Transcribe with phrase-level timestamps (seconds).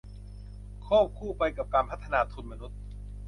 [0.85, 2.79] ควบคู่ไปกับการพัฒนาทุนมนุษย์